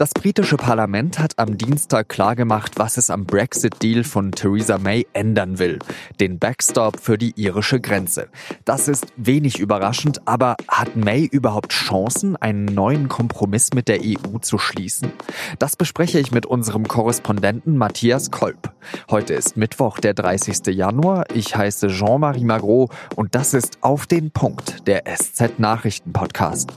Das 0.00 0.14
britische 0.14 0.56
Parlament 0.56 1.18
hat 1.18 1.38
am 1.38 1.58
Dienstag 1.58 2.08
klargemacht, 2.08 2.78
was 2.78 2.96
es 2.96 3.10
am 3.10 3.26
Brexit-Deal 3.26 4.02
von 4.02 4.32
Theresa 4.32 4.78
May 4.78 5.06
ändern 5.12 5.58
will. 5.58 5.78
Den 6.18 6.38
Backstop 6.38 6.98
für 6.98 7.18
die 7.18 7.34
irische 7.36 7.82
Grenze. 7.82 8.30
Das 8.64 8.88
ist 8.88 9.08
wenig 9.18 9.58
überraschend, 9.58 10.26
aber 10.26 10.56
hat 10.68 10.96
May 10.96 11.26
überhaupt 11.26 11.72
Chancen, 11.72 12.36
einen 12.36 12.64
neuen 12.64 13.10
Kompromiss 13.10 13.74
mit 13.74 13.88
der 13.88 14.00
EU 14.00 14.38
zu 14.40 14.56
schließen? 14.56 15.12
Das 15.58 15.76
bespreche 15.76 16.18
ich 16.18 16.32
mit 16.32 16.46
unserem 16.46 16.88
Korrespondenten 16.88 17.76
Matthias 17.76 18.30
Kolb. 18.30 18.72
Heute 19.10 19.34
ist 19.34 19.58
Mittwoch, 19.58 19.98
der 19.98 20.14
30. 20.14 20.74
Januar. 20.74 21.26
Ich 21.34 21.54
heiße 21.54 21.88
Jean-Marie 21.88 22.46
Magro 22.46 22.88
und 23.16 23.34
das 23.34 23.52
ist 23.52 23.76
auf 23.82 24.06
den 24.06 24.30
Punkt 24.30 24.86
der 24.88 25.02
SZ-Nachrichten-Podcast. 25.04 26.72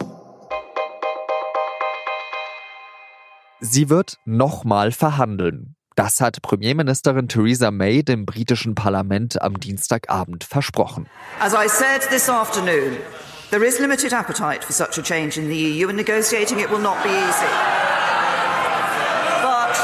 Sie 3.65 3.89
wird 3.89 4.17
nochmal 4.25 4.91
verhandeln. 4.91 5.77
Das 5.95 6.19
hat 6.19 6.41
Premierministerin 6.41 7.29
Theresa 7.29 7.71
May 7.71 8.03
dem 8.03 8.25
britischen 8.25 8.75
Parlament 8.75 9.41
am 9.41 9.57
Dienstagabend 9.57 10.43
versprochen. 10.43 11.07
As 11.39 11.53
I 11.53 11.69
said 11.69 12.01
this 12.09 12.27
afternoon, 12.27 12.97
there 13.51 13.65
is 13.65 13.79
limited 13.79 14.11
appetite 14.11 14.65
for 14.65 14.73
such 14.73 14.97
a 14.97 15.01
change 15.01 15.37
in 15.37 15.47
the 15.47 15.55
EU 15.55 15.87
and 15.87 15.95
negotiating 15.95 16.59
it 16.59 16.69
will 16.69 16.81
not 16.81 17.01
be 17.03 17.09
easy. 17.09 17.47
But, 19.41 19.77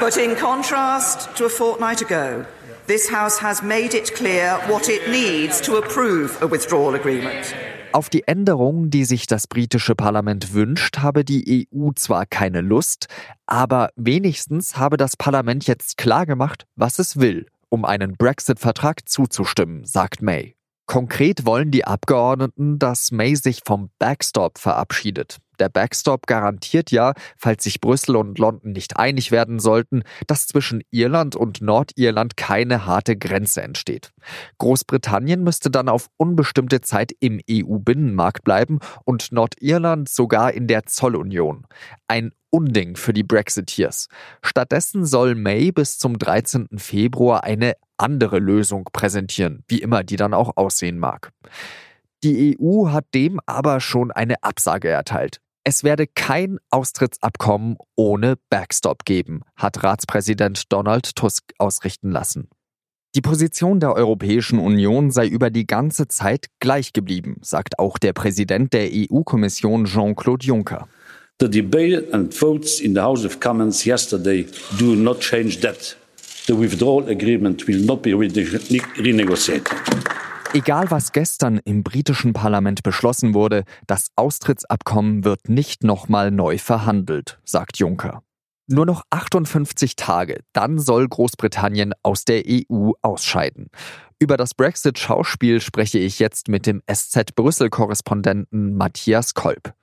but 0.00 0.16
in 0.16 0.36
contrast 0.36 1.36
to 1.36 1.44
a 1.44 1.50
fortnight 1.50 2.00
ago, 2.00 2.46
this 2.86 3.10
House 3.10 3.38
has 3.40 3.62
made 3.62 3.92
it 3.92 4.14
clear 4.14 4.58
what 4.68 4.88
it 4.88 5.10
needs 5.10 5.60
to 5.60 5.76
approve 5.76 6.40
a 6.40 6.46
withdrawal 6.46 6.94
agreement. 6.94 7.54
Auf 7.96 8.10
die 8.10 8.28
Änderungen, 8.28 8.90
die 8.90 9.06
sich 9.06 9.26
das 9.26 9.46
britische 9.46 9.94
Parlament 9.94 10.52
wünscht, 10.52 10.98
habe 10.98 11.24
die 11.24 11.66
EU 11.72 11.92
zwar 11.94 12.26
keine 12.26 12.60
Lust, 12.60 13.06
aber 13.46 13.88
wenigstens 13.96 14.76
habe 14.76 14.98
das 14.98 15.16
Parlament 15.16 15.66
jetzt 15.66 15.96
klargemacht, 15.96 16.66
was 16.76 16.98
es 16.98 17.18
will, 17.18 17.46
um 17.70 17.86
einen 17.86 18.18
Brexit-Vertrag 18.18 19.08
zuzustimmen, 19.08 19.86
sagt 19.86 20.20
May. 20.20 20.56
Konkret 20.84 21.46
wollen 21.46 21.70
die 21.70 21.86
Abgeordneten, 21.86 22.78
dass 22.78 23.12
May 23.12 23.34
sich 23.34 23.62
vom 23.64 23.88
Backstop 23.98 24.58
verabschiedet. 24.58 25.38
Der 25.60 25.68
Backstop 25.68 26.26
garantiert 26.26 26.90
ja, 26.90 27.12
falls 27.36 27.64
sich 27.64 27.80
Brüssel 27.80 28.16
und 28.16 28.38
London 28.38 28.72
nicht 28.72 28.96
einig 28.96 29.30
werden 29.30 29.58
sollten, 29.58 30.02
dass 30.26 30.46
zwischen 30.46 30.82
Irland 30.90 31.36
und 31.36 31.60
Nordirland 31.60 32.36
keine 32.36 32.86
harte 32.86 33.16
Grenze 33.16 33.62
entsteht. 33.62 34.12
Großbritannien 34.58 35.42
müsste 35.42 35.70
dann 35.70 35.88
auf 35.88 36.08
unbestimmte 36.16 36.80
Zeit 36.80 37.12
im 37.20 37.40
EU-Binnenmarkt 37.50 38.44
bleiben 38.44 38.80
und 39.04 39.32
Nordirland 39.32 40.08
sogar 40.08 40.52
in 40.52 40.66
der 40.66 40.86
Zollunion. 40.86 41.66
Ein 42.08 42.32
Unding 42.50 42.96
für 42.96 43.12
die 43.12 43.22
Brexiteers. 43.22 44.08
Stattdessen 44.42 45.04
soll 45.04 45.34
May 45.34 45.72
bis 45.72 45.98
zum 45.98 46.18
13. 46.18 46.78
Februar 46.78 47.44
eine 47.44 47.74
andere 47.98 48.38
Lösung 48.38 48.88
präsentieren, 48.92 49.62
wie 49.68 49.80
immer 49.80 50.04
die 50.04 50.16
dann 50.16 50.32
auch 50.32 50.56
aussehen 50.56 50.98
mag. 50.98 51.32
Die 52.22 52.56
EU 52.58 52.88
hat 52.88 53.06
dem 53.14 53.40
aber 53.46 53.80
schon 53.80 54.10
eine 54.10 54.42
Absage 54.42 54.88
erteilt. 54.88 55.40
Es 55.68 55.82
werde 55.82 56.06
kein 56.06 56.58
Austrittsabkommen 56.70 57.76
ohne 57.96 58.36
Backstop 58.50 59.04
geben, 59.04 59.40
hat 59.56 59.82
Ratspräsident 59.82 60.72
Donald 60.72 61.16
Tusk 61.16 61.42
ausrichten 61.58 62.12
lassen. 62.12 62.48
Die 63.16 63.20
Position 63.20 63.80
der 63.80 63.94
Europäischen 63.94 64.60
Union 64.60 65.10
sei 65.10 65.26
über 65.26 65.50
die 65.50 65.66
ganze 65.66 66.06
Zeit 66.06 66.46
gleich 66.60 66.92
geblieben, 66.92 67.38
sagt 67.42 67.80
auch 67.80 67.98
der 67.98 68.12
Präsident 68.12 68.74
der 68.74 68.90
EU-Kommission 68.92 69.86
Jean-Claude 69.86 70.46
Juncker. 70.46 70.86
The 71.40 71.50
debate 71.50 72.14
and 72.14 72.32
votes 72.32 72.78
in 72.78 72.94
the 72.94 73.00
House 73.00 73.24
of 73.24 73.40
Commons 73.40 73.84
yesterday 73.84 74.46
do 74.78 74.94
not 74.94 75.18
change 75.18 75.58
that. 75.62 75.96
The 76.46 76.56
withdrawal 76.56 77.08
agreement 77.08 77.66
will 77.66 77.84
not 77.84 78.02
be 78.02 78.12
renegotiated. 78.12 79.66
Egal 80.52 80.90
was 80.90 81.12
gestern 81.12 81.60
im 81.64 81.82
britischen 81.82 82.32
Parlament 82.32 82.82
beschlossen 82.82 83.34
wurde, 83.34 83.64
das 83.86 84.08
Austrittsabkommen 84.16 85.24
wird 85.24 85.48
nicht 85.48 85.84
nochmal 85.84 86.30
neu 86.30 86.58
verhandelt, 86.58 87.38
sagt 87.44 87.78
Juncker. 87.78 88.22
Nur 88.68 88.86
noch 88.86 89.02
58 89.10 89.96
Tage, 89.96 90.40
dann 90.52 90.78
soll 90.78 91.06
Großbritannien 91.06 91.92
aus 92.02 92.24
der 92.24 92.42
EU 92.46 92.92
ausscheiden. 93.02 93.68
Über 94.18 94.36
das 94.36 94.54
Brexit-Schauspiel 94.54 95.60
spreche 95.60 95.98
ich 95.98 96.18
jetzt 96.18 96.48
mit 96.48 96.66
dem 96.66 96.82
SZ 96.90 97.34
Brüssel-Korrespondenten 97.34 98.76
Matthias 98.76 99.34
Kolb. 99.34 99.74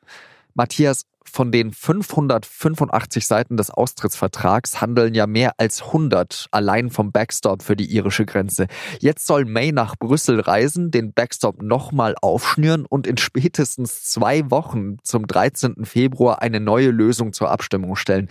Matthias, 0.54 1.06
von 1.34 1.52
den 1.52 1.72
585 1.72 3.26
Seiten 3.26 3.58
des 3.58 3.72
Austrittsvertrags 3.72 4.82
handeln 4.82 5.16
ja 5.16 5.26
mehr 5.26 5.54
als 5.58 5.82
100 5.82 6.48
allein 6.52 6.92
vom 6.92 7.12
Backstop 7.12 7.64
für 7.64 7.76
die 7.76 7.92
irische 7.92 8.28
Grenze. 8.28 8.68
Jetzt 9.00 9.26
soll 9.26 9.46
May 9.46 9.72
nach 9.72 9.96
Brüssel 9.98 10.40
reisen, 10.40 10.92
den 10.92 11.12
Backstop 11.12 11.64
nochmal 11.64 12.16
aufschnüren 12.22 12.86
und 12.86 13.08
in 13.08 13.18
spätestens 13.18 14.04
zwei 14.04 14.52
Wochen 14.52 14.98
zum 15.02 15.26
13. 15.26 15.86
Februar 15.86 16.44
eine 16.44 16.60
neue 16.60 16.92
Lösung 16.92 17.34
zur 17.34 17.50
Abstimmung 17.50 17.96
stellen. 17.96 18.30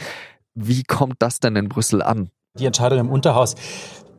Wie 0.55 0.85
kommt 0.85 1.17
das 1.19 1.41
denn 1.41 1.57
in 1.57 1.69
Brüssel 1.69 2.03
an? 2.03 2.31
Die 2.57 2.67
Entscheidung 2.67 3.01
im 3.01 3.11
Unterhaus 3.11 3.57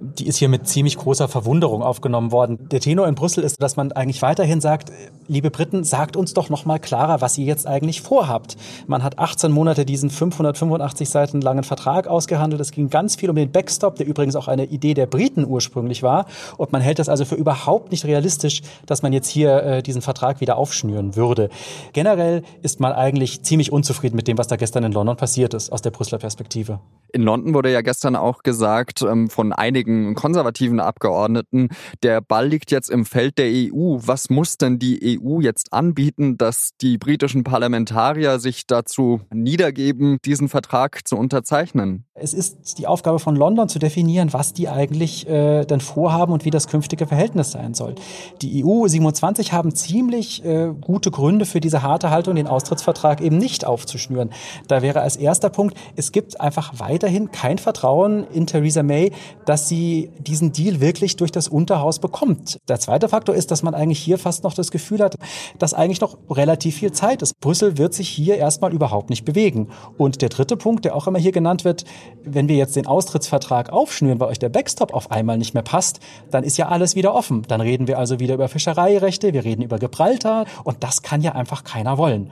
die 0.03 0.27
ist 0.27 0.37
hier 0.37 0.49
mit 0.49 0.67
ziemlich 0.67 0.97
großer 0.97 1.27
Verwunderung 1.27 1.81
aufgenommen 1.81 2.31
worden. 2.31 2.69
Der 2.69 2.79
Tenor 2.79 3.07
in 3.07 3.15
Brüssel 3.15 3.43
ist, 3.43 3.61
dass 3.61 3.75
man 3.75 3.91
eigentlich 3.93 4.21
weiterhin 4.21 4.61
sagt, 4.61 4.91
liebe 5.27 5.49
Briten, 5.49 5.83
sagt 5.83 6.15
uns 6.17 6.33
doch 6.33 6.49
noch 6.49 6.65
mal 6.65 6.79
klarer, 6.79 7.21
was 7.21 7.37
ihr 7.37 7.45
jetzt 7.45 7.65
eigentlich 7.65 8.01
vorhabt. 8.01 8.57
Man 8.87 9.03
hat 9.03 9.19
18 9.19 9.51
Monate 9.51 9.85
diesen 9.85 10.09
585 10.09 11.09
Seiten 11.09 11.41
langen 11.41 11.63
Vertrag 11.63 12.07
ausgehandelt. 12.07 12.61
Es 12.61 12.71
ging 12.71 12.89
ganz 12.89 13.15
viel 13.15 13.29
um 13.29 13.35
den 13.35 13.51
Backstop, 13.51 13.95
der 13.95 14.05
übrigens 14.05 14.35
auch 14.35 14.47
eine 14.47 14.65
Idee 14.65 14.93
der 14.93 15.05
Briten 15.05 15.45
ursprünglich 15.45 16.03
war. 16.03 16.25
Und 16.57 16.71
man 16.71 16.81
hält 16.81 16.99
das 16.99 17.09
also 17.09 17.25
für 17.25 17.35
überhaupt 17.35 17.91
nicht 17.91 18.05
realistisch, 18.05 18.61
dass 18.85 19.01
man 19.01 19.13
jetzt 19.13 19.29
hier 19.29 19.63
äh, 19.63 19.83
diesen 19.83 20.01
Vertrag 20.01 20.41
wieder 20.41 20.57
aufschnüren 20.57 21.15
würde. 21.15 21.49
Generell 21.93 22.43
ist 22.61 22.79
man 22.79 22.91
eigentlich 22.91 23.43
ziemlich 23.43 23.71
unzufrieden 23.71 24.15
mit 24.15 24.27
dem, 24.27 24.37
was 24.37 24.47
da 24.47 24.57
gestern 24.57 24.83
in 24.83 24.91
London 24.91 25.17
passiert 25.17 25.53
ist, 25.53 25.71
aus 25.71 25.81
der 25.81 25.91
Brüsseler 25.91 26.19
Perspektive. 26.19 26.79
In 27.15 27.21
London 27.21 27.53
wurde 27.53 27.71
ja 27.71 27.81
gestern 27.81 28.15
auch 28.15 28.41
gesagt 28.41 29.03
ähm, 29.03 29.29
von 29.29 29.53
einigen 29.53 30.15
konservativen 30.15 30.79
Abgeordneten, 30.79 31.69
der 32.01 32.21
Ball 32.21 32.47
liegt 32.47 32.71
jetzt 32.71 32.89
im 32.89 33.05
Feld 33.05 33.37
der 33.37 33.45
EU. 33.45 33.99
Was 33.99 34.31
muss 34.31 34.57
denn 34.57 34.79
die 34.79 35.19
EU 35.21 35.39
jetzt 35.39 35.73
anbieten, 35.73 36.39
dass 36.39 36.71
die 36.81 36.97
britischen 36.97 37.43
Parlamentarier 37.43 38.39
sich 38.39 38.65
dazu 38.65 39.21
niedergeben, 39.31 40.17
diesen 40.25 40.49
Vertrag 40.49 41.07
zu 41.07 41.15
unterzeichnen? 41.15 42.05
Es 42.15 42.33
ist 42.33 42.79
die 42.79 42.87
Aufgabe 42.87 43.19
von 43.19 43.35
London 43.35 43.69
zu 43.69 43.77
definieren, 43.77 44.33
was 44.33 44.53
die 44.53 44.69
eigentlich 44.69 45.27
äh, 45.27 45.65
denn 45.65 45.81
vorhaben 45.81 46.33
und 46.33 46.45
wie 46.45 46.51
das 46.51 46.67
künftige 46.67 47.05
Verhältnis 47.05 47.51
sein 47.51 47.75
soll. 47.75 47.93
Die 48.41 48.63
EU 48.63 48.87
27 48.87 49.53
haben 49.53 49.75
ziemlich 49.75 50.43
äh, 50.45 50.73
gute 50.79 51.11
Gründe 51.11 51.45
für 51.45 51.59
diese 51.59 51.83
harte 51.83 52.09
Haltung, 52.09 52.35
den 52.35 52.47
Austrittsvertrag 52.47 53.21
eben 53.21 53.37
nicht 53.37 53.65
aufzuschnüren. 53.65 54.31
Da 54.67 54.81
wäre 54.81 55.01
als 55.01 55.15
erster 55.15 55.49
Punkt, 55.49 55.77
es 55.95 56.11
gibt 56.11 56.41
einfach 56.41 56.79
weiterhin 57.03 57.31
kein 57.31 57.57
Vertrauen 57.57 58.25
in 58.33 58.47
Theresa 58.47 58.81
May, 58.81 59.11
dass 59.45 59.67
sie 59.67 60.09
diesen 60.19 60.53
Deal 60.53 60.79
wirklich 60.79 61.17
durch 61.17 61.31
das 61.31 61.49
Unterhaus 61.49 61.99
bekommt. 61.99 62.59
Der 62.69 62.79
zweite 62.79 63.09
Faktor 63.09 63.35
ist, 63.35 63.51
dass 63.51 63.61
man 63.61 63.73
eigentlich 63.75 63.99
hier 63.99 64.17
fast 64.17 64.45
noch 64.45 64.53
das 64.53 64.71
Gefühl 64.71 64.99
hat, 64.99 65.17
dass 65.59 65.73
eigentlich 65.73 65.99
noch 65.99 66.17
relativ 66.29 66.77
viel 66.77 66.93
Zeit 66.93 67.21
ist. 67.21 67.37
Brüssel 67.41 67.77
wird 67.77 67.93
sich 67.93 68.07
hier 68.07 68.37
erstmal 68.37 68.71
überhaupt 68.71 69.09
nicht 69.09 69.25
bewegen. 69.25 69.67
Und 69.97 70.21
der 70.21 70.29
dritte 70.29 70.55
Punkt, 70.55 70.85
der 70.85 70.95
auch 70.95 71.07
immer 71.07 71.19
hier 71.19 71.33
genannt 71.33 71.65
wird, 71.65 71.83
wenn 72.23 72.47
wir 72.47 72.55
jetzt 72.55 72.77
den 72.77 72.87
Austrittsvertrag 72.87 73.69
aufschnüren, 73.73 74.21
weil 74.21 74.29
euch 74.29 74.39
der 74.39 74.49
Backstop 74.49 74.93
auf 74.93 75.11
einmal 75.11 75.37
nicht 75.37 75.53
mehr 75.53 75.63
passt, 75.63 75.99
dann 76.31 76.45
ist 76.45 76.57
ja 76.57 76.69
alles 76.69 76.95
wieder 76.95 77.13
offen. 77.13 77.41
Dann 77.49 77.59
reden 77.59 77.87
wir 77.87 77.99
also 77.99 78.21
wieder 78.21 78.35
über 78.35 78.47
Fischereirechte, 78.47 79.33
wir 79.33 79.43
reden 79.43 79.61
über 79.61 79.77
Gibraltar 79.77 80.45
und 80.63 80.83
das 80.83 81.01
kann 81.01 81.21
ja 81.21 81.33
einfach 81.33 81.65
keiner 81.65 81.97
wollen. 81.97 82.31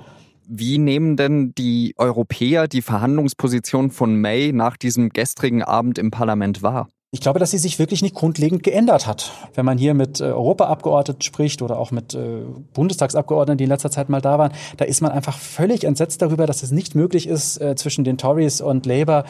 Wie 0.54 0.80
nehmen 0.80 1.16
denn 1.16 1.56
die 1.56 1.94
Europäer 1.96 2.68
die 2.68 2.82
Verhandlungsposition 2.82 3.90
von 3.90 4.20
May 4.20 4.52
nach 4.52 4.76
diesem 4.76 5.08
gestrigen 5.08 5.64
Abend 5.64 5.98
im 5.98 6.12
Parlament 6.12 6.62
wahr? 6.62 6.90
Ich 7.14 7.20
glaube, 7.20 7.40
dass 7.40 7.52
sie 7.52 7.58
sich 7.58 7.78
wirklich 7.78 8.02
nicht 8.02 8.16
grundlegend 8.16 8.64
geändert 8.64 9.06
hat. 9.06 9.34
Wenn 9.54 9.66
man 9.66 9.78
hier 9.78 9.94
mit 9.94 10.22
äh, 10.22 10.28
Europaabgeordneten 10.28 11.22
spricht 11.22 11.62
oder 11.62 11.78
auch 11.78 11.92
mit 11.92 12.14
äh, 12.14 12.44
Bundestagsabgeordneten, 12.74 13.58
die 13.58 13.66
in 13.66 13.70
letzter 13.70 13.92
Zeit 13.92 14.08
mal 14.08 14.22
da 14.22 14.40
waren, 14.40 14.54
da 14.78 14.86
ist 14.86 15.02
man 15.02 15.12
einfach 15.12 15.38
völlig 15.38 15.84
entsetzt 15.84 16.22
darüber, 16.22 16.46
dass 16.46 16.64
es 16.64 16.72
nicht 16.72 16.96
möglich 16.96 17.28
ist, 17.28 17.60
äh, 17.60 17.76
zwischen 17.76 18.06
den 18.06 18.18
Tories 18.18 18.62
und 18.62 18.86
Labour 18.86 19.26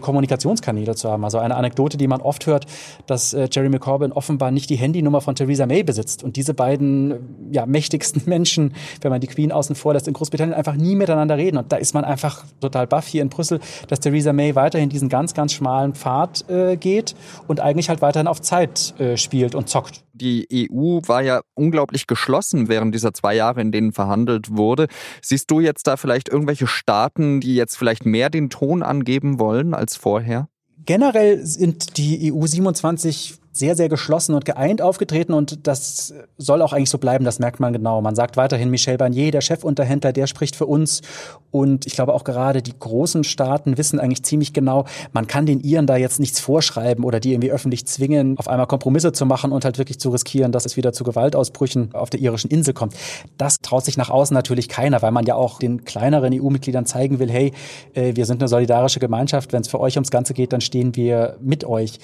Kommunikationskanäle 0.00 0.94
zu 0.94 1.10
haben. 1.10 1.24
Also 1.24 1.38
eine 1.38 1.56
Anekdote, 1.56 1.98
die 1.98 2.06
man 2.06 2.20
oft 2.20 2.46
hört, 2.46 2.66
dass 3.06 3.32
Jeremy 3.32 3.78
Corbyn 3.78 4.12
offenbar 4.12 4.50
nicht 4.50 4.70
die 4.70 4.76
Handynummer 4.76 5.20
von 5.20 5.34
Theresa 5.34 5.66
May 5.66 5.82
besitzt 5.82 6.24
und 6.24 6.36
diese 6.36 6.54
beiden 6.54 7.50
ja, 7.52 7.66
mächtigsten 7.66 8.22
Menschen, 8.26 8.74
wenn 9.02 9.10
man 9.10 9.20
die 9.20 9.26
Queen 9.26 9.52
außen 9.52 9.76
vor 9.76 9.92
lässt, 9.92 10.08
in 10.08 10.14
Großbritannien 10.14 10.54
einfach 10.54 10.74
nie 10.74 10.94
miteinander 10.94 11.36
reden. 11.36 11.58
Und 11.58 11.72
da 11.72 11.76
ist 11.76 11.94
man 11.94 12.04
einfach 12.04 12.44
total 12.60 12.86
baff 12.86 13.06
hier 13.06 13.22
in 13.22 13.28
Brüssel, 13.28 13.60
dass 13.88 14.00
Theresa 14.00 14.32
May 14.32 14.54
weiterhin 14.54 14.88
diesen 14.88 15.08
ganz, 15.08 15.34
ganz 15.34 15.52
schmalen 15.52 15.94
Pfad 15.94 16.44
geht 16.80 17.14
und 17.46 17.60
eigentlich 17.60 17.88
halt 17.88 18.02
weiterhin 18.02 18.26
auf 18.26 18.40
Zeit 18.40 18.94
äh, 18.98 19.16
spielt 19.16 19.54
und 19.54 19.68
zockt. 19.68 20.04
Die 20.12 20.68
EU 20.72 21.00
war 21.06 21.22
ja 21.22 21.42
unglaublich 21.54 22.06
geschlossen 22.06 22.68
während 22.68 22.94
dieser 22.94 23.12
zwei 23.12 23.34
Jahre, 23.34 23.60
in 23.60 23.72
denen 23.72 23.92
verhandelt 23.92 24.56
wurde. 24.56 24.86
Siehst 25.22 25.50
du 25.50 25.60
jetzt 25.60 25.86
da 25.86 25.96
vielleicht 25.96 26.28
irgendwelche 26.28 26.66
Staaten, 26.66 27.40
die 27.40 27.54
jetzt 27.54 27.76
vielleicht 27.76 28.06
mehr 28.06 28.30
den 28.30 28.50
Ton 28.50 28.82
angeben 28.82 29.38
wollen 29.38 29.74
als 29.74 29.96
vorher? 29.96 30.48
Generell 30.84 31.44
sind 31.44 31.96
die 31.96 32.32
EU 32.32 32.46
27 32.46 33.38
sehr, 33.56 33.74
sehr 33.74 33.88
geschlossen 33.88 34.34
und 34.34 34.44
geeint 34.44 34.82
aufgetreten 34.82 35.32
und 35.32 35.66
das 35.66 36.14
soll 36.36 36.62
auch 36.62 36.72
eigentlich 36.72 36.90
so 36.90 36.98
bleiben, 36.98 37.24
das 37.24 37.38
merkt 37.38 37.60
man 37.60 37.72
genau. 37.72 38.00
Man 38.02 38.14
sagt 38.14 38.36
weiterhin, 38.36 38.70
Michel 38.70 38.98
Barnier, 38.98 39.30
der 39.30 39.40
Chefunterhändler, 39.40 40.12
der 40.12 40.26
spricht 40.26 40.56
für 40.56 40.66
uns 40.66 41.02
und 41.50 41.86
ich 41.86 41.94
glaube 41.94 42.12
auch 42.12 42.24
gerade 42.24 42.62
die 42.62 42.78
großen 42.78 43.24
Staaten 43.24 43.78
wissen 43.78 43.98
eigentlich 43.98 44.22
ziemlich 44.22 44.52
genau, 44.52 44.84
man 45.12 45.26
kann 45.26 45.46
den 45.46 45.60
Iren 45.60 45.86
da 45.86 45.96
jetzt 45.96 46.20
nichts 46.20 46.38
vorschreiben 46.38 47.04
oder 47.04 47.20
die 47.20 47.32
irgendwie 47.32 47.50
öffentlich 47.50 47.86
zwingen, 47.86 48.38
auf 48.38 48.48
einmal 48.48 48.66
Kompromisse 48.66 49.12
zu 49.12 49.24
machen 49.24 49.52
und 49.52 49.64
halt 49.64 49.78
wirklich 49.78 49.98
zu 49.98 50.10
riskieren, 50.10 50.52
dass 50.52 50.66
es 50.66 50.76
wieder 50.76 50.92
zu 50.92 51.04
Gewaltausbrüchen 51.04 51.94
auf 51.94 52.10
der 52.10 52.20
irischen 52.20 52.50
Insel 52.50 52.74
kommt. 52.74 52.94
Das 53.38 53.56
traut 53.62 53.84
sich 53.84 53.96
nach 53.96 54.10
außen 54.10 54.34
natürlich 54.34 54.68
keiner, 54.68 55.00
weil 55.02 55.12
man 55.12 55.24
ja 55.24 55.34
auch 55.34 55.58
den 55.58 55.84
kleineren 55.84 56.34
EU-Mitgliedern 56.34 56.84
zeigen 56.84 57.18
will, 57.18 57.30
hey, 57.30 57.52
äh, 57.94 58.14
wir 58.14 58.26
sind 58.26 58.42
eine 58.42 58.48
solidarische 58.48 59.00
Gemeinschaft, 59.00 59.52
wenn 59.52 59.62
es 59.62 59.68
für 59.68 59.80
euch 59.80 59.96
ums 59.96 60.10
Ganze 60.10 60.34
geht, 60.34 60.52
dann 60.52 60.60
stehen 60.60 60.94
wir 60.94 61.36
mit 61.40 61.64
euch. 61.64 61.98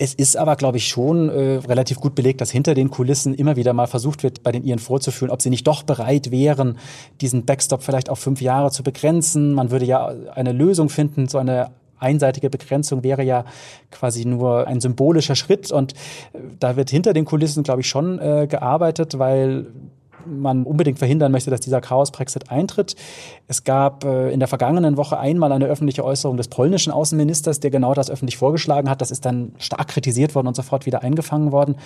Es 0.00 0.14
ist 0.14 0.36
aber, 0.36 0.54
glaube 0.54 0.76
ich, 0.76 0.87
schon 0.88 1.28
äh, 1.28 1.56
relativ 1.66 2.00
gut 2.00 2.14
belegt, 2.14 2.40
dass 2.40 2.50
hinter 2.50 2.74
den 2.74 2.90
Kulissen 2.90 3.34
immer 3.34 3.56
wieder 3.56 3.72
mal 3.72 3.86
versucht 3.86 4.22
wird, 4.22 4.42
bei 4.42 4.52
den 4.52 4.64
Iren 4.64 4.78
vorzuführen, 4.78 5.30
ob 5.30 5.42
sie 5.42 5.50
nicht 5.50 5.66
doch 5.66 5.82
bereit 5.82 6.30
wären, 6.30 6.78
diesen 7.20 7.44
Backstop 7.44 7.82
vielleicht 7.82 8.10
auf 8.10 8.18
fünf 8.18 8.40
Jahre 8.40 8.70
zu 8.70 8.82
begrenzen. 8.82 9.54
Man 9.54 9.70
würde 9.70 9.84
ja 9.84 10.12
eine 10.34 10.52
Lösung 10.52 10.88
finden, 10.88 11.28
so 11.28 11.38
eine 11.38 11.70
einseitige 11.98 12.50
Begrenzung 12.50 13.02
wäre 13.02 13.22
ja 13.22 13.44
quasi 13.90 14.24
nur 14.24 14.66
ein 14.66 14.80
symbolischer 14.80 15.34
Schritt 15.34 15.70
und 15.70 15.92
äh, 15.92 16.38
da 16.58 16.76
wird 16.76 16.90
hinter 16.90 17.12
den 17.12 17.24
Kulissen, 17.24 17.62
glaube 17.62 17.80
ich, 17.80 17.88
schon 17.88 18.18
äh, 18.18 18.46
gearbeitet, 18.48 19.18
weil 19.18 19.66
man 20.28 20.64
unbedingt 20.64 20.98
verhindern 20.98 21.32
möchte, 21.32 21.50
dass 21.50 21.60
dieser 21.60 21.80
Chaos-Brexit 21.80 22.50
eintritt. 22.50 22.96
Es 23.46 23.64
gab 23.64 24.04
äh, 24.04 24.30
in 24.30 24.40
der 24.40 24.48
vergangenen 24.48 24.96
Woche 24.96 25.18
einmal 25.18 25.52
eine 25.52 25.66
öffentliche 25.66 26.04
Äußerung 26.04 26.36
des 26.36 26.48
polnischen 26.48 26.92
Außenministers, 26.92 27.60
der 27.60 27.70
genau 27.70 27.94
das 27.94 28.10
öffentlich 28.10 28.36
vorgeschlagen 28.36 28.90
hat. 28.90 29.00
Das 29.00 29.10
ist 29.10 29.24
dann 29.24 29.52
stark 29.58 29.88
kritisiert 29.88 30.34
worden 30.34 30.48
und 30.48 30.56
sofort 30.56 30.86
wieder 30.86 31.02
eingefangen 31.02 31.52
worden. 31.52 31.76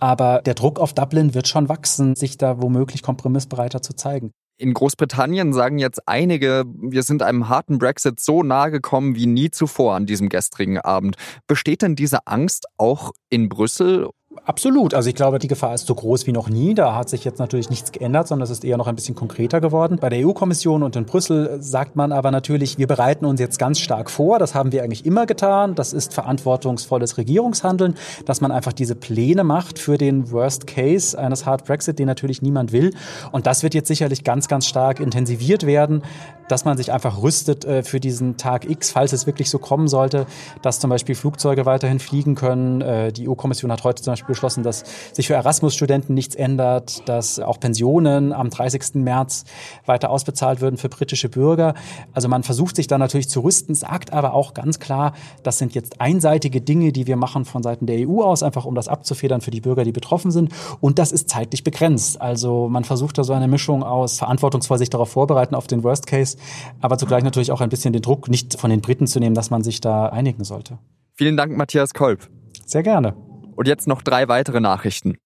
Aber 0.00 0.42
der 0.42 0.54
Druck 0.54 0.80
auf 0.80 0.92
Dublin 0.92 1.34
wird 1.34 1.48
schon 1.48 1.68
wachsen, 1.68 2.16
sich 2.16 2.38
da 2.38 2.60
womöglich 2.60 3.02
kompromissbereiter 3.02 3.82
zu 3.82 3.94
zeigen. 3.94 4.32
In 4.58 4.74
Großbritannien 4.74 5.52
sagen 5.52 5.78
jetzt 5.78 6.06
einige, 6.06 6.64
wir 6.66 7.02
sind 7.02 7.22
einem 7.22 7.48
harten 7.48 7.78
Brexit 7.78 8.20
so 8.20 8.42
nahe 8.42 8.70
gekommen 8.70 9.16
wie 9.16 9.26
nie 9.26 9.50
zuvor 9.50 9.94
an 9.94 10.06
diesem 10.06 10.28
gestrigen 10.28 10.78
Abend. 10.78 11.16
Besteht 11.48 11.82
denn 11.82 11.96
diese 11.96 12.26
Angst 12.26 12.66
auch 12.76 13.10
in 13.28 13.48
Brüssel 13.48 14.08
Absolut. 14.44 14.92
Also 14.92 15.08
ich 15.08 15.14
glaube, 15.14 15.38
die 15.38 15.46
Gefahr 15.46 15.72
ist 15.72 15.86
so 15.86 15.94
groß 15.94 16.26
wie 16.26 16.32
noch 16.32 16.48
nie. 16.48 16.74
Da 16.74 16.96
hat 16.96 17.08
sich 17.08 17.24
jetzt 17.24 17.38
natürlich 17.38 17.70
nichts 17.70 17.92
geändert, 17.92 18.26
sondern 18.26 18.42
es 18.42 18.50
ist 18.50 18.64
eher 18.64 18.76
noch 18.76 18.88
ein 18.88 18.96
bisschen 18.96 19.14
konkreter 19.14 19.60
geworden. 19.60 19.98
Bei 20.00 20.08
der 20.08 20.26
EU-Kommission 20.26 20.82
und 20.82 20.96
in 20.96 21.04
Brüssel 21.04 21.58
sagt 21.60 21.94
man 21.94 22.10
aber 22.10 22.32
natürlich, 22.32 22.76
wir 22.76 22.88
bereiten 22.88 23.24
uns 23.24 23.38
jetzt 23.38 23.60
ganz 23.60 23.78
stark 23.78 24.10
vor. 24.10 24.40
Das 24.40 24.56
haben 24.56 24.72
wir 24.72 24.82
eigentlich 24.82 25.06
immer 25.06 25.26
getan. 25.26 25.76
Das 25.76 25.92
ist 25.92 26.12
verantwortungsvolles 26.12 27.18
Regierungshandeln, 27.18 27.94
dass 28.26 28.40
man 28.40 28.50
einfach 28.50 28.72
diese 28.72 28.96
Pläne 28.96 29.44
macht 29.44 29.78
für 29.78 29.96
den 29.96 30.32
Worst 30.32 30.66
Case 30.66 31.16
eines 31.16 31.46
Hard 31.46 31.64
Brexit, 31.64 32.00
den 32.00 32.08
natürlich 32.08 32.42
niemand 32.42 32.72
will. 32.72 32.94
Und 33.30 33.46
das 33.46 33.62
wird 33.62 33.74
jetzt 33.74 33.86
sicherlich 33.86 34.24
ganz, 34.24 34.48
ganz 34.48 34.66
stark 34.66 34.98
intensiviert 34.98 35.66
werden, 35.66 36.02
dass 36.48 36.64
man 36.64 36.76
sich 36.76 36.92
einfach 36.92 37.22
rüstet 37.22 37.64
äh, 37.64 37.82
für 37.82 38.00
diesen 38.00 38.36
Tag 38.36 38.68
X, 38.68 38.90
falls 38.90 39.12
es 39.12 39.26
wirklich 39.26 39.48
so 39.48 39.58
kommen 39.58 39.88
sollte, 39.88 40.26
dass 40.60 40.80
zum 40.80 40.90
Beispiel 40.90 41.14
Flugzeuge 41.14 41.64
weiterhin 41.64 41.98
fliegen 41.98 42.34
können. 42.34 42.80
Äh, 42.80 43.12
die 43.12 43.28
EU-Kommission 43.28 43.70
hat 43.70 43.84
heute 43.84 44.02
zum 44.02 44.12
Beispiel 44.12 44.31
beschlossen, 44.32 44.62
dass 44.62 44.84
sich 45.12 45.28
für 45.28 45.34
Erasmus-Studenten 45.34 46.14
nichts 46.14 46.34
ändert, 46.34 47.08
dass 47.08 47.38
auch 47.38 47.60
Pensionen 47.60 48.32
am 48.32 48.50
30. 48.50 48.94
März 48.94 49.44
weiter 49.86 50.10
ausbezahlt 50.10 50.60
würden 50.60 50.76
für 50.76 50.88
britische 50.88 51.28
Bürger. 51.28 51.74
Also 52.12 52.28
man 52.28 52.42
versucht 52.42 52.76
sich 52.76 52.86
da 52.86 52.98
natürlich 52.98 53.28
zu 53.28 53.40
rüsten, 53.40 53.74
sagt 53.74 54.12
aber 54.12 54.34
auch 54.34 54.54
ganz 54.54 54.78
klar, 54.78 55.12
das 55.42 55.58
sind 55.58 55.74
jetzt 55.74 56.00
einseitige 56.00 56.60
Dinge, 56.60 56.92
die 56.92 57.06
wir 57.06 57.16
machen 57.16 57.44
von 57.44 57.62
Seiten 57.62 57.86
der 57.86 58.08
EU 58.08 58.22
aus, 58.22 58.42
einfach 58.42 58.64
um 58.64 58.74
das 58.74 58.88
abzufedern 58.88 59.40
für 59.40 59.50
die 59.50 59.60
Bürger, 59.60 59.84
die 59.84 59.92
betroffen 59.92 60.30
sind. 60.30 60.50
Und 60.80 60.98
das 60.98 61.12
ist 61.12 61.28
zeitlich 61.28 61.64
begrenzt. 61.64 62.20
Also 62.20 62.68
man 62.68 62.84
versucht 62.84 63.18
da 63.18 63.24
so 63.24 63.32
eine 63.32 63.48
Mischung 63.48 63.82
aus 63.82 64.18
verantwortungsvoll 64.18 64.78
sich 64.78 64.90
darauf 64.90 65.10
vorbereiten 65.10 65.54
auf 65.54 65.66
den 65.66 65.82
Worst 65.84 66.06
Case, 66.06 66.36
aber 66.80 66.98
zugleich 66.98 67.22
natürlich 67.24 67.52
auch 67.52 67.60
ein 67.60 67.68
bisschen 67.68 67.92
den 67.92 68.02
Druck 68.02 68.28
nicht 68.28 68.58
von 68.58 68.70
den 68.70 68.80
Briten 68.80 69.06
zu 69.06 69.20
nehmen, 69.20 69.34
dass 69.34 69.50
man 69.50 69.62
sich 69.62 69.80
da 69.80 70.06
einigen 70.06 70.44
sollte. 70.44 70.78
Vielen 71.14 71.36
Dank, 71.36 71.56
Matthias 71.56 71.94
Kolb. 71.94 72.28
Sehr 72.66 72.82
gerne. 72.82 73.14
Und 73.54 73.68
jetzt 73.68 73.86
noch 73.86 74.02
drei 74.02 74.28
weitere 74.28 74.60
Nachrichten. 74.60 75.18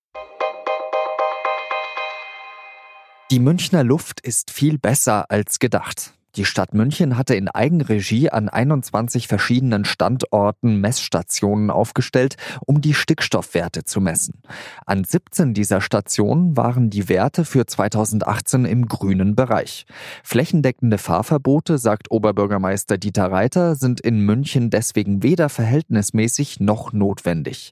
Die 3.30 3.40
Münchner 3.40 3.82
Luft 3.82 4.20
ist 4.20 4.50
viel 4.50 4.78
besser 4.78 5.30
als 5.30 5.58
gedacht. 5.58 6.15
Die 6.36 6.44
Stadt 6.44 6.74
München 6.74 7.16
hatte 7.16 7.34
in 7.34 7.48
Eigenregie 7.48 8.28
an 8.28 8.50
21 8.50 9.26
verschiedenen 9.26 9.86
Standorten 9.86 10.76
Messstationen 10.82 11.70
aufgestellt, 11.70 12.36
um 12.66 12.82
die 12.82 12.92
Stickstoffwerte 12.92 13.84
zu 13.84 14.02
messen. 14.02 14.42
An 14.84 15.04
17 15.04 15.54
dieser 15.54 15.80
Stationen 15.80 16.54
waren 16.54 16.90
die 16.90 17.08
Werte 17.08 17.46
für 17.46 17.64
2018 17.64 18.66
im 18.66 18.86
grünen 18.86 19.34
Bereich. 19.34 19.86
Flächendeckende 20.22 20.98
Fahrverbote, 20.98 21.78
sagt 21.78 22.10
Oberbürgermeister 22.10 22.98
Dieter 22.98 23.32
Reiter, 23.32 23.74
sind 23.74 24.02
in 24.02 24.20
München 24.20 24.68
deswegen 24.68 25.22
weder 25.22 25.48
verhältnismäßig 25.48 26.60
noch 26.60 26.92
notwendig. 26.92 27.70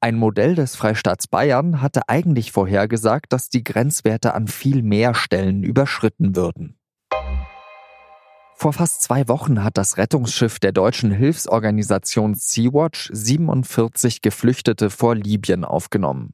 Ein 0.00 0.16
Modell 0.16 0.54
des 0.54 0.74
Freistaats 0.74 1.26
Bayern 1.26 1.82
hatte 1.82 2.08
eigentlich 2.08 2.50
vorhergesagt, 2.50 3.34
dass 3.34 3.50
die 3.50 3.62
Grenzwerte 3.62 4.32
an 4.32 4.48
viel 4.48 4.82
mehr 4.82 5.14
Stellen 5.14 5.62
überschritten 5.62 6.34
würden. 6.34 6.76
Vor 8.58 8.72
fast 8.72 9.02
zwei 9.02 9.28
Wochen 9.28 9.62
hat 9.62 9.76
das 9.76 9.98
Rettungsschiff 9.98 10.58
der 10.58 10.72
deutschen 10.72 11.10
Hilfsorganisation 11.10 12.34
Sea-Watch 12.34 13.10
47 13.12 14.22
Geflüchtete 14.22 14.88
vor 14.88 15.14
Libyen 15.14 15.62
aufgenommen. 15.62 16.32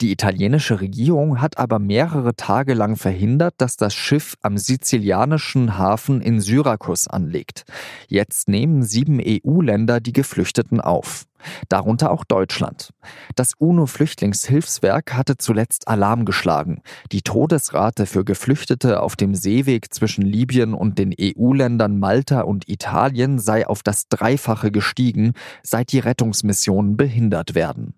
Die 0.00 0.12
italienische 0.12 0.80
Regierung 0.80 1.40
hat 1.40 1.58
aber 1.58 1.80
mehrere 1.80 2.36
Tage 2.36 2.74
lang 2.74 2.94
verhindert, 2.94 3.54
dass 3.58 3.76
das 3.76 3.94
Schiff 3.94 4.36
am 4.42 4.58
sizilianischen 4.58 5.76
Hafen 5.76 6.20
in 6.20 6.40
Syrakus 6.40 7.08
anlegt. 7.08 7.64
Jetzt 8.06 8.48
nehmen 8.48 8.84
sieben 8.84 9.20
EU-Länder 9.20 10.00
die 10.00 10.12
Geflüchteten 10.12 10.80
auf 10.80 11.26
darunter 11.68 12.10
auch 12.10 12.24
Deutschland. 12.24 12.92
Das 13.34 13.54
UNO-Flüchtlingshilfswerk 13.58 15.14
hatte 15.14 15.36
zuletzt 15.36 15.88
Alarm 15.88 16.24
geschlagen. 16.24 16.82
Die 17.12 17.22
Todesrate 17.22 18.06
für 18.06 18.24
Geflüchtete 18.24 19.02
auf 19.02 19.16
dem 19.16 19.34
Seeweg 19.34 19.92
zwischen 19.92 20.22
Libyen 20.22 20.74
und 20.74 20.98
den 20.98 21.14
EU-Ländern 21.18 21.98
Malta 21.98 22.42
und 22.42 22.68
Italien 22.68 23.38
sei 23.38 23.66
auf 23.66 23.82
das 23.82 24.08
Dreifache 24.08 24.70
gestiegen, 24.70 25.32
seit 25.62 25.92
die 25.92 25.98
Rettungsmissionen 25.98 26.96
behindert 26.96 27.54
werden. 27.54 27.94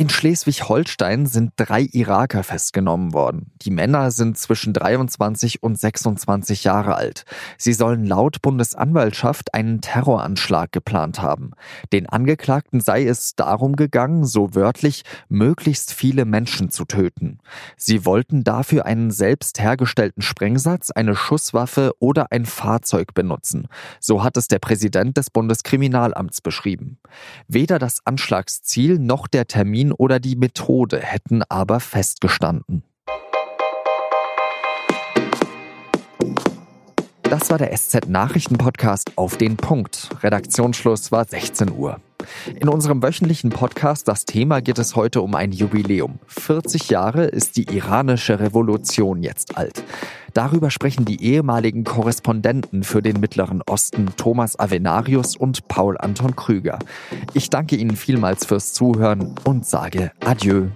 In 0.00 0.08
Schleswig-Holstein 0.08 1.26
sind 1.26 1.52
drei 1.56 1.82
Iraker 1.82 2.42
festgenommen 2.42 3.12
worden. 3.12 3.52
Die 3.60 3.70
Männer 3.70 4.10
sind 4.10 4.38
zwischen 4.38 4.72
23 4.72 5.62
und 5.62 5.78
26 5.78 6.64
Jahre 6.64 6.94
alt. 6.94 7.26
Sie 7.58 7.74
sollen 7.74 8.06
laut 8.06 8.40
Bundesanwaltschaft 8.40 9.52
einen 9.52 9.82
Terroranschlag 9.82 10.72
geplant 10.72 11.20
haben. 11.20 11.50
Den 11.92 12.08
Angeklagten 12.08 12.80
sei 12.80 13.04
es 13.04 13.34
darum 13.36 13.76
gegangen, 13.76 14.24
so 14.24 14.54
wörtlich, 14.54 15.02
möglichst 15.28 15.92
viele 15.92 16.24
Menschen 16.24 16.70
zu 16.70 16.86
töten. 16.86 17.38
Sie 17.76 18.06
wollten 18.06 18.42
dafür 18.42 18.86
einen 18.86 19.10
selbst 19.10 19.60
hergestellten 19.60 20.22
Sprengsatz, 20.22 20.90
eine 20.90 21.14
Schusswaffe 21.14 21.92
oder 21.98 22.32
ein 22.32 22.46
Fahrzeug 22.46 23.12
benutzen. 23.12 23.68
So 24.00 24.24
hat 24.24 24.38
es 24.38 24.48
der 24.48 24.60
Präsident 24.60 25.18
des 25.18 25.28
Bundeskriminalamts 25.28 26.40
beschrieben. 26.40 26.96
Weder 27.48 27.78
das 27.78 27.98
Anschlagsziel 28.06 28.98
noch 28.98 29.26
der 29.26 29.46
Termin 29.46 29.89
oder 29.92 30.20
die 30.20 30.36
Methode 30.36 31.00
hätten 31.00 31.42
aber 31.48 31.80
festgestanden. 31.80 32.82
Das 37.30 37.48
war 37.48 37.58
der 37.58 37.70
SZ-Nachrichten-Podcast 37.70 39.12
auf 39.14 39.36
den 39.36 39.56
Punkt. 39.56 40.08
Redaktionsschluss 40.20 41.12
war 41.12 41.24
16 41.24 41.70
Uhr. 41.70 42.00
In 42.58 42.68
unserem 42.68 43.04
wöchentlichen 43.04 43.50
Podcast 43.50 44.08
Das 44.08 44.24
Thema 44.24 44.60
geht 44.60 44.78
es 44.78 44.96
heute 44.96 45.20
um 45.20 45.36
ein 45.36 45.52
Jubiläum. 45.52 46.18
40 46.26 46.90
Jahre 46.90 47.26
ist 47.26 47.56
die 47.56 47.72
iranische 47.72 48.40
Revolution 48.40 49.22
jetzt 49.22 49.56
alt. 49.56 49.84
Darüber 50.34 50.70
sprechen 50.70 51.04
die 51.04 51.22
ehemaligen 51.22 51.84
Korrespondenten 51.84 52.82
für 52.82 53.02
den 53.02 53.20
Mittleren 53.20 53.62
Osten 53.66 54.08
Thomas 54.16 54.58
Avenarius 54.58 55.36
und 55.36 55.68
Paul 55.68 55.96
Anton 55.98 56.36
Krüger. 56.36 56.78
Ich 57.34 57.50
danke 57.50 57.76
Ihnen 57.76 57.96
vielmals 57.96 58.46
fürs 58.46 58.72
Zuhören 58.72 59.34
und 59.44 59.66
sage 59.66 60.12
Adieu. 60.20 60.68